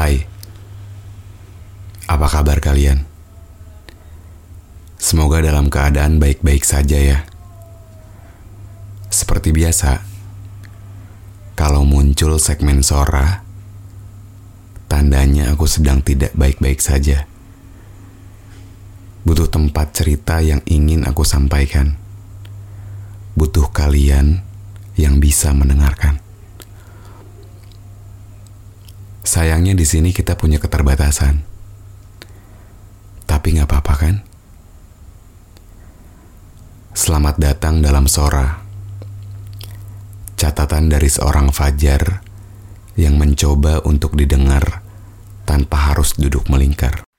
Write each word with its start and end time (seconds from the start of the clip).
Hai, 0.00 0.24
apa 2.08 2.24
kabar 2.24 2.56
kalian? 2.56 3.04
Semoga 4.96 5.44
dalam 5.44 5.68
keadaan 5.68 6.16
baik-baik 6.16 6.64
saja 6.64 6.96
ya. 6.96 7.28
Seperti 9.12 9.52
biasa, 9.52 10.00
kalau 11.52 11.84
muncul 11.84 12.40
segmen 12.40 12.80
Sora, 12.80 13.44
tandanya 14.88 15.52
aku 15.52 15.68
sedang 15.68 16.00
tidak 16.00 16.32
baik-baik 16.32 16.80
saja. 16.80 17.28
Butuh 19.28 19.52
tempat 19.52 19.92
cerita 19.92 20.40
yang 20.40 20.64
ingin 20.64 21.04
aku 21.04 21.28
sampaikan. 21.28 22.00
Butuh 23.36 23.68
kalian 23.68 24.40
yang 24.96 25.20
bisa 25.20 25.52
mendengarkan. 25.52 26.29
Sayangnya 29.20 29.76
di 29.76 29.84
sini 29.84 30.16
kita 30.16 30.36
punya 30.36 30.56
keterbatasan. 30.56 31.44
Tapi 33.28 33.46
nggak 33.56 33.68
apa-apa 33.68 33.94
kan? 34.00 34.16
Selamat 36.96 37.36
datang 37.36 37.84
dalam 37.84 38.08
Sora. 38.08 38.64
Catatan 40.40 40.88
dari 40.88 41.12
seorang 41.12 41.52
Fajar 41.52 42.24
yang 42.96 43.20
mencoba 43.20 43.84
untuk 43.84 44.16
didengar 44.16 44.80
tanpa 45.44 45.92
harus 45.92 46.16
duduk 46.16 46.48
melingkar. 46.48 47.09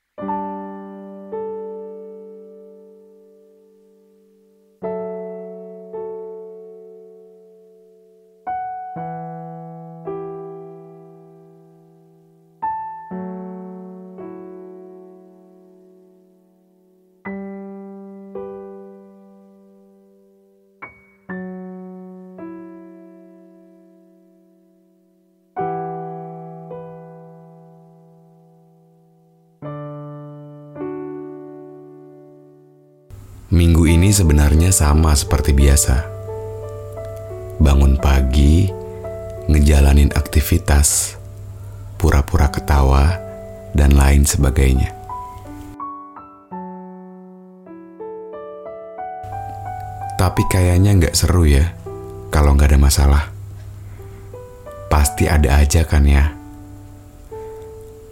Minggu 33.61 33.85
ini 33.85 34.09
sebenarnya 34.09 34.73
sama 34.73 35.13
seperti 35.13 35.53
biasa. 35.53 36.01
Bangun 37.61 37.93
pagi, 37.93 38.65
ngejalanin 39.45 40.09
aktivitas, 40.17 41.13
pura-pura 41.93 42.49
ketawa, 42.49 43.21
dan 43.77 43.93
lain 43.93 44.25
sebagainya. 44.25 44.89
Tapi 50.17 50.41
kayaknya 50.49 50.97
nggak 50.97 51.13
seru 51.13 51.45
ya 51.45 51.69
kalau 52.33 52.57
nggak 52.57 52.73
ada 52.73 52.81
masalah. 52.81 53.23
Pasti 54.89 55.29
ada 55.29 55.61
aja 55.61 55.85
kan 55.85 56.09
ya. 56.09 56.33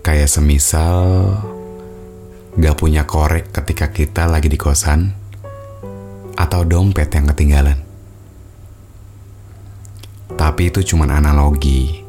Kayak 0.06 0.30
semisal 0.30 1.02
gak 2.54 2.78
punya 2.78 3.10
korek 3.10 3.50
ketika 3.50 3.90
kita 3.90 4.30
lagi 4.30 4.46
di 4.46 4.58
kosan 4.62 5.29
atau 6.40 6.64
dompet 6.64 7.12
yang 7.12 7.28
ketinggalan. 7.28 7.76
Tapi 10.40 10.72
itu 10.72 10.80
cuma 10.88 11.04
analogi, 11.12 12.00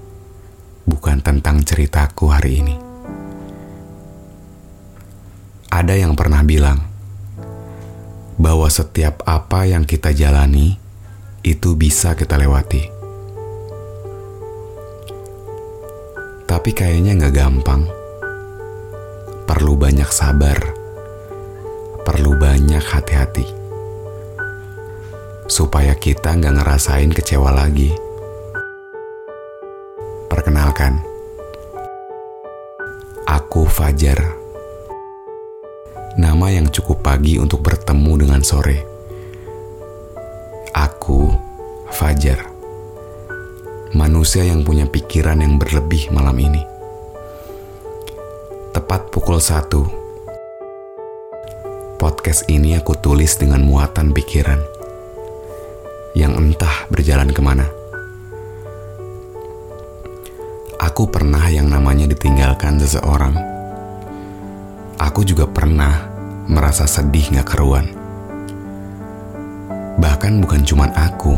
bukan 0.86 1.18
tentang 1.18 1.66
ceritaku 1.66 2.30
hari 2.30 2.62
ini. 2.62 2.76
Ada 5.66 5.98
yang 5.98 6.14
pernah 6.14 6.46
bilang 6.46 6.78
bahwa 8.38 8.70
setiap 8.70 9.26
apa 9.26 9.66
yang 9.66 9.82
kita 9.82 10.14
jalani 10.14 10.78
itu 11.42 11.74
bisa 11.74 12.14
kita 12.14 12.38
lewati. 12.38 12.86
Tapi 16.46 16.70
kayaknya 16.70 17.18
nggak 17.18 17.34
gampang. 17.34 17.82
Perlu 19.50 19.74
banyak 19.74 20.06
sabar, 20.14 20.58
perlu 22.06 22.38
banyak 22.38 22.82
hati-hati 22.82 23.59
supaya 25.50 25.98
kita 25.98 26.38
nggak 26.38 26.62
ngerasain 26.62 27.10
kecewa 27.10 27.50
lagi. 27.50 27.90
Perkenalkan, 30.30 31.02
aku 33.26 33.66
Fajar. 33.66 34.38
Nama 36.14 36.46
yang 36.54 36.70
cukup 36.70 37.02
pagi 37.02 37.42
untuk 37.42 37.66
bertemu 37.66 38.12
dengan 38.14 38.40
sore. 38.46 38.78
Aku 40.70 41.34
Fajar. 41.90 42.46
Manusia 43.90 44.46
yang 44.46 44.62
punya 44.62 44.86
pikiran 44.86 45.42
yang 45.42 45.58
berlebih 45.58 46.14
malam 46.14 46.38
ini. 46.38 46.62
Tepat 48.70 49.10
pukul 49.10 49.42
satu, 49.42 49.82
podcast 51.98 52.46
ini 52.46 52.78
aku 52.78 52.94
tulis 53.02 53.34
dengan 53.34 53.66
muatan 53.66 54.14
pikiran 54.14 54.79
yang 56.14 56.34
entah 56.34 56.86
berjalan 56.90 57.30
ke 57.30 57.38
mana. 57.38 57.66
Aku 60.80 61.06
pernah 61.12 61.44
yang 61.52 61.68
namanya 61.68 62.08
ditinggalkan 62.08 62.80
seseorang. 62.80 63.36
Aku 64.96 65.22
juga 65.22 65.44
pernah 65.44 66.08
merasa 66.48 66.88
sedih 66.88 67.36
gak 67.36 67.52
keruan. 67.52 67.86
Bahkan 70.00 70.40
bukan 70.40 70.64
cuma 70.64 70.88
aku, 70.96 71.36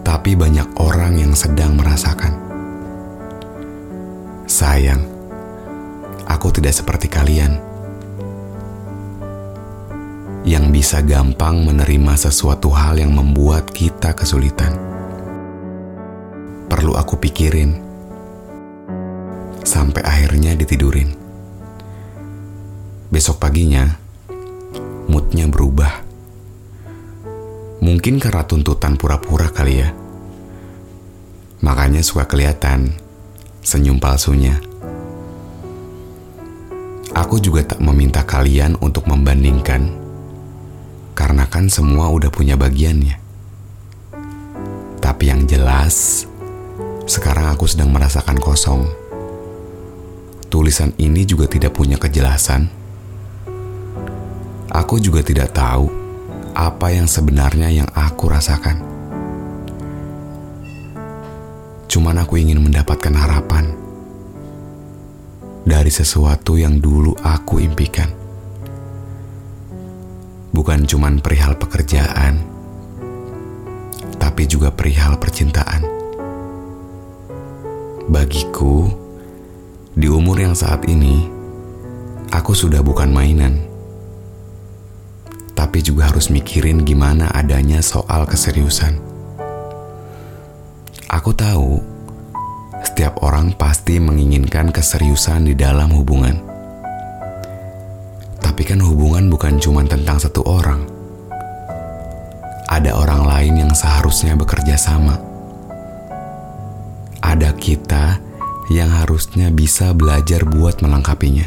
tapi 0.00 0.32
banyak 0.32 0.64
orang 0.80 1.20
yang 1.20 1.36
sedang 1.36 1.76
merasakan. 1.76 2.32
Sayang, 4.48 5.04
aku 6.24 6.48
tidak 6.48 6.72
seperti 6.72 7.12
kalian 7.12 7.67
yang 10.48 10.72
bisa 10.72 11.04
gampang 11.04 11.60
menerima 11.60 12.16
sesuatu 12.16 12.72
hal 12.72 12.96
yang 12.96 13.12
membuat 13.12 13.68
kita 13.68 14.16
kesulitan. 14.16 14.72
Perlu 16.72 16.96
aku 16.96 17.20
pikirin 17.20 17.76
sampai 19.60 20.00
akhirnya 20.00 20.56
ditidurin. 20.56 21.12
Besok 23.12 23.36
paginya, 23.36 23.92
moodnya 25.12 25.44
berubah. 25.52 26.08
Mungkin 27.84 28.16
karena 28.16 28.48
tuntutan 28.48 28.96
pura-pura 28.96 29.52
kali 29.52 29.84
ya. 29.84 29.92
Makanya 31.60 32.00
suka 32.00 32.24
kelihatan 32.24 32.96
senyum 33.60 34.00
palsunya. 34.00 34.56
Aku 37.12 37.36
juga 37.36 37.68
tak 37.68 37.84
meminta 37.84 38.24
kalian 38.24 38.80
untuk 38.80 39.04
membandingkan 39.04 40.07
karena 41.18 41.50
kan 41.50 41.66
semua 41.66 42.06
udah 42.14 42.30
punya 42.30 42.54
bagiannya. 42.54 43.18
Tapi 45.02 45.24
yang 45.26 45.50
jelas, 45.50 46.22
sekarang 47.10 47.50
aku 47.50 47.66
sedang 47.66 47.90
merasakan 47.90 48.38
kosong. 48.38 48.86
Tulisan 50.46 50.94
ini 51.02 51.26
juga 51.26 51.50
tidak 51.50 51.74
punya 51.74 51.98
kejelasan. 51.98 52.70
Aku 54.70 55.02
juga 55.02 55.26
tidak 55.26 55.50
tahu 55.58 55.90
apa 56.54 56.94
yang 56.94 57.10
sebenarnya 57.10 57.66
yang 57.66 57.90
aku 57.98 58.30
rasakan. 58.30 58.78
Cuman 61.90 62.14
aku 62.22 62.38
ingin 62.38 62.62
mendapatkan 62.62 63.10
harapan 63.18 63.74
dari 65.66 65.90
sesuatu 65.90 66.54
yang 66.54 66.78
dulu 66.78 67.18
aku 67.18 67.58
impikan 67.58 68.27
bukan 70.58 70.82
cuman 70.90 71.22
perihal 71.22 71.54
pekerjaan, 71.54 72.42
tapi 74.18 74.42
juga 74.50 74.74
perihal 74.74 75.14
percintaan. 75.14 75.86
Bagiku, 78.10 78.90
di 79.94 80.10
umur 80.10 80.42
yang 80.42 80.58
saat 80.58 80.82
ini, 80.90 81.30
aku 82.34 82.58
sudah 82.58 82.82
bukan 82.82 83.06
mainan. 83.06 83.62
Tapi 85.54 85.78
juga 85.78 86.10
harus 86.10 86.26
mikirin 86.26 86.82
gimana 86.82 87.30
adanya 87.30 87.78
soal 87.78 88.26
keseriusan. 88.26 88.98
Aku 91.06 91.30
tahu, 91.38 91.78
setiap 92.82 93.22
orang 93.22 93.54
pasti 93.54 94.02
menginginkan 94.02 94.74
keseriusan 94.74 95.46
di 95.46 95.54
dalam 95.54 95.94
hubungan. 95.94 96.47
Tapi 98.58 98.74
kan 98.74 98.82
hubungan 98.82 99.30
bukan 99.30 99.54
cuma 99.62 99.86
tentang 99.86 100.18
satu 100.18 100.42
orang. 100.42 100.82
Ada 102.66 102.90
orang 102.90 103.22
lain 103.22 103.54
yang 103.54 103.70
seharusnya 103.70 104.34
bekerja 104.34 104.74
sama. 104.74 105.14
Ada 107.22 107.54
kita 107.54 108.18
yang 108.74 108.90
harusnya 108.90 109.54
bisa 109.54 109.94
belajar 109.94 110.42
buat 110.42 110.82
melengkapinya. 110.82 111.46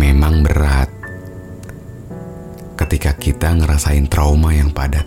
Memang 0.00 0.40
berat 0.40 0.88
ketika 2.80 3.12
kita 3.20 3.52
ngerasain 3.52 4.08
trauma 4.08 4.56
yang 4.56 4.72
padat. 4.72 5.04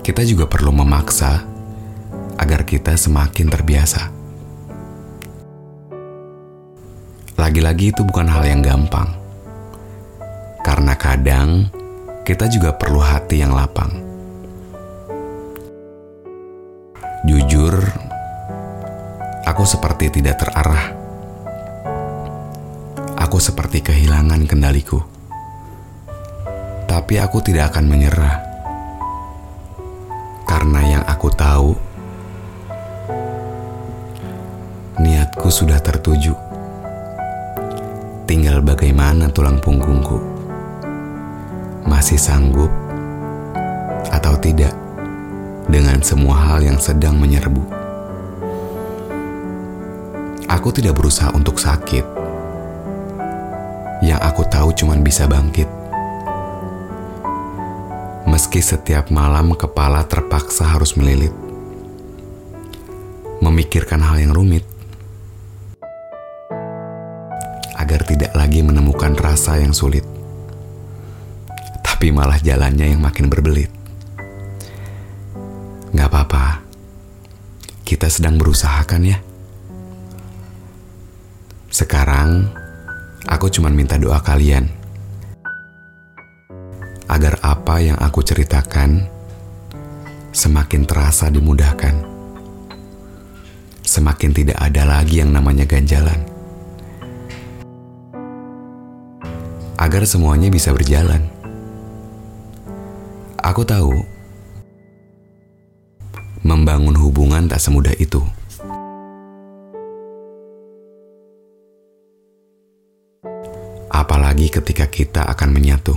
Kita 0.00 0.24
juga 0.24 0.48
perlu 0.48 0.72
memaksa 0.72 1.44
agar 2.40 2.64
kita 2.64 2.96
semakin 2.96 3.52
terbiasa. 3.52 4.08
Lagi-lagi 7.36 7.92
itu 7.92 8.00
bukan 8.00 8.32
hal 8.32 8.48
yang 8.48 8.64
gampang. 8.64 9.12
Karena 10.64 10.96
kadang 10.96 11.68
kita 12.24 12.48
juga 12.48 12.72
perlu 12.72 12.96
hati 12.96 13.44
yang 13.44 13.52
lapang. 13.52 13.92
Jujur, 17.28 17.76
aku 19.44 19.68
seperti 19.68 20.08
tidak 20.16 20.40
terarah. 20.40 20.96
Aku 23.20 23.36
seperti 23.36 23.84
kehilangan 23.84 24.48
kendaliku. 24.48 25.04
Tapi 26.88 27.20
aku 27.20 27.44
tidak 27.44 27.76
akan 27.76 27.84
menyerah. 27.84 28.36
Karena 30.48 30.80
yang 30.88 31.04
aku 31.04 31.28
tahu 31.36 31.70
niatku 35.04 35.52
sudah 35.52 35.76
tertuju. 35.84 36.45
Tinggal 38.26 38.58
bagaimana 38.58 39.30
tulang 39.30 39.62
punggungku. 39.62 40.18
Masih 41.86 42.18
sanggup 42.18 42.66
atau 44.10 44.34
tidak 44.42 44.74
dengan 45.70 46.02
semua 46.02 46.34
hal 46.34 46.66
yang 46.66 46.74
sedang 46.74 47.22
menyerbu. 47.22 47.62
Aku 50.50 50.74
tidak 50.74 50.98
berusaha 50.98 51.30
untuk 51.38 51.62
sakit. 51.62 52.02
Yang 54.02 54.18
aku 54.18 54.42
tahu 54.50 54.74
cuma 54.74 54.98
bisa 54.98 55.30
bangkit. 55.30 55.70
Meski 58.26 58.58
setiap 58.58 59.06
malam 59.14 59.54
kepala 59.54 60.02
terpaksa 60.02 60.66
harus 60.66 60.98
melilit. 60.98 61.30
Memikirkan 63.38 64.02
hal 64.02 64.18
yang 64.18 64.34
rumit 64.34 64.66
agar 67.86 68.02
tidak 68.02 68.34
lagi 68.34 68.66
menemukan 68.66 69.14
rasa 69.14 69.62
yang 69.62 69.70
sulit. 69.70 70.02
Tapi 71.86 72.10
malah 72.10 72.42
jalannya 72.42 72.90
yang 72.90 72.98
makin 72.98 73.30
berbelit. 73.30 73.70
Gak 75.94 76.10
apa-apa, 76.10 76.66
kita 77.86 78.10
sedang 78.10 78.42
berusaha 78.42 78.82
kan 78.82 79.06
ya? 79.06 79.22
Sekarang, 81.70 82.50
aku 83.22 83.54
cuma 83.54 83.70
minta 83.70 83.94
doa 84.02 84.18
kalian. 84.18 84.66
Agar 87.06 87.38
apa 87.38 87.78
yang 87.86 88.02
aku 88.02 88.18
ceritakan 88.26 89.06
semakin 90.34 90.82
terasa 90.90 91.30
dimudahkan. 91.30 91.94
Semakin 93.86 94.34
tidak 94.34 94.58
ada 94.58 94.82
lagi 94.82 95.22
yang 95.22 95.30
namanya 95.30 95.62
ganjalan 95.70 96.35
agar 99.86 100.02
semuanya 100.02 100.50
bisa 100.50 100.74
berjalan. 100.74 101.22
Aku 103.38 103.62
tahu 103.62 103.94
membangun 106.42 106.98
hubungan 106.98 107.46
tak 107.46 107.62
semudah 107.62 107.94
itu. 107.94 108.18
Apalagi 113.86 114.50
ketika 114.50 114.90
kita 114.90 115.22
akan 115.30 115.54
menyatu. 115.54 115.94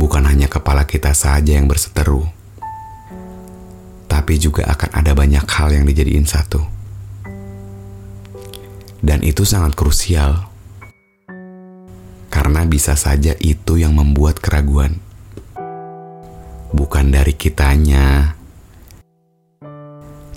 Bukan 0.00 0.24
hanya 0.24 0.48
kepala 0.48 0.88
kita 0.88 1.12
saja 1.12 1.54
yang 1.54 1.70
berseteru, 1.70 2.26
tapi 4.10 4.40
juga 4.42 4.66
akan 4.66 4.90
ada 4.90 5.12
banyak 5.14 5.44
hal 5.46 5.70
yang 5.70 5.86
dijadiin 5.86 6.26
satu. 6.26 6.64
Dan 9.04 9.22
itu 9.22 9.46
sangat 9.46 9.78
krusial 9.78 10.53
bisa 12.66 12.98
saja 12.98 13.32
itu 13.40 13.78
yang 13.80 13.94
membuat 13.96 14.42
keraguan. 14.42 14.98
Bukan 16.74 17.14
dari 17.14 17.32
kitanya, 17.38 18.34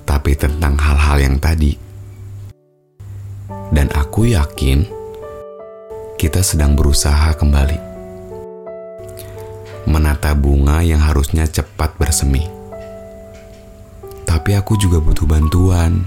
tapi 0.07 0.38
tentang 0.38 0.77
hal-hal 0.79 1.18
yang 1.19 1.35
tadi. 1.41 1.75
Dan 3.74 3.91
aku 3.91 4.31
yakin 4.31 4.88
kita 6.15 6.39
sedang 6.39 6.79
berusaha 6.79 7.35
kembali 7.35 7.79
menata 9.88 10.35
bunga 10.35 10.83
yang 10.83 11.00
harusnya 11.00 11.47
cepat 11.47 11.95
bersemi. 11.95 12.44
Tapi 14.27 14.56
aku 14.56 14.75
juga 14.75 15.00
butuh 15.00 15.23
bantuan 15.23 16.03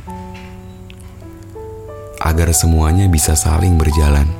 agar 2.20 2.52
semuanya 2.52 3.08
bisa 3.08 3.32
saling 3.32 3.80
berjalan 3.80 4.39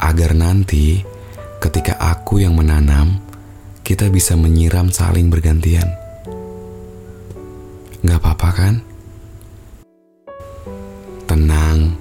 agar 0.00 0.36
nanti 0.36 1.02
ketika 1.60 1.96
aku 1.96 2.40
yang 2.42 2.56
menanam, 2.56 3.20
kita 3.86 4.10
bisa 4.10 4.34
menyiram 4.34 4.90
saling 4.90 5.30
bergantian. 5.30 5.86
Gak 8.02 8.18
apa-apa 8.22 8.50
kan? 8.54 8.74
Tenang, 11.26 11.98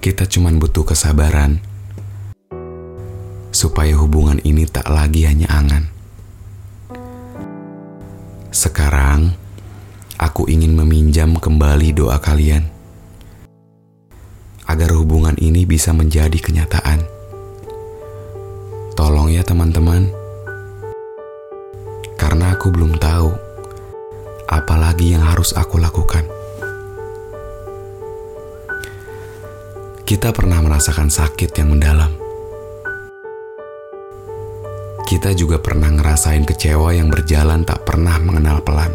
kita 0.00 0.24
cuma 0.28 0.48
butuh 0.52 0.84
kesabaran 0.84 1.60
supaya 3.54 3.94
hubungan 3.94 4.42
ini 4.42 4.66
tak 4.66 4.90
lagi 4.90 5.24
hanya 5.24 5.46
angan. 5.46 5.86
Sekarang, 8.50 9.36
aku 10.18 10.50
ingin 10.50 10.74
meminjam 10.74 11.38
kembali 11.38 11.94
doa 11.94 12.18
kalian 12.18 12.66
agar 14.64 14.90
hubungan 14.96 15.36
ini 15.38 15.68
bisa 15.68 15.92
menjadi 15.92 16.40
kenyataan. 16.40 17.13
Tolong 19.24 19.40
ya 19.40 19.48
teman-teman. 19.48 20.12
Karena 22.20 22.52
aku 22.52 22.68
belum 22.68 23.00
tahu 23.00 23.32
apa 24.52 24.76
lagi 24.76 25.16
yang 25.16 25.24
harus 25.24 25.56
aku 25.56 25.80
lakukan. 25.80 26.28
Kita 30.04 30.28
pernah 30.28 30.60
merasakan 30.60 31.08
sakit 31.08 31.56
yang 31.56 31.72
mendalam 31.72 32.12
kita 35.08 35.32
juga 35.32 35.56
pernah 35.56 35.88
ngerasain 35.88 36.44
kecewa 36.44 36.92
yang 36.92 37.08
berjalan 37.08 37.64
tak 37.64 37.80
pernah 37.88 38.20
mengenal 38.20 38.60
pelan. 38.60 38.92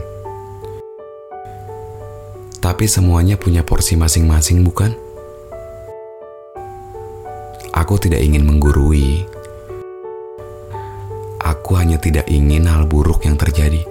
Tapi 2.61 2.85
semuanya 2.85 3.33
punya 3.33 3.65
porsi 3.65 3.97
masing-masing, 3.97 4.61
bukan? 4.61 4.93
Aku 7.73 7.97
tidak 7.97 8.21
ingin 8.21 8.45
menggurui. 8.45 9.38
Aku 11.69 11.77
hanya 11.77 12.01
tidak 12.01 12.25
ingin 12.25 12.65
hal 12.65 12.89
buruk 12.89 13.29
yang 13.29 13.37
terjadi. 13.37 13.85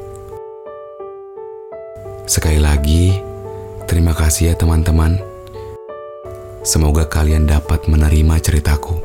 Sekali 2.26 2.58
lagi, 2.58 3.14
terima 3.86 4.18
kasih 4.18 4.50
ya 4.50 4.54
teman-teman. 4.58 5.14
Semoga 6.66 7.06
kalian 7.06 7.46
dapat 7.46 7.86
menerima 7.86 8.34
ceritaku. 8.42 8.98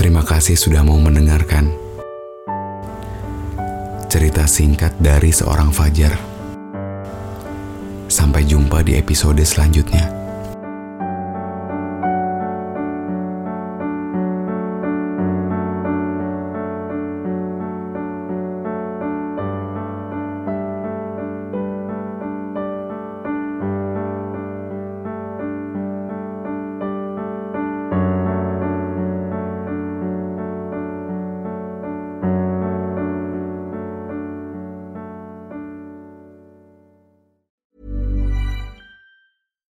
Terima 0.00 0.24
kasih 0.24 0.56
sudah 0.56 0.80
mau 0.80 0.96
mendengarkan 0.96 1.76
cerita 4.08 4.48
singkat 4.48 4.96
dari 4.96 5.36
seorang 5.36 5.68
Fajar. 5.76 6.16
Sampai 8.08 8.48
jumpa 8.48 8.80
di 8.80 8.96
episode 8.96 9.44
selanjutnya. 9.44 10.25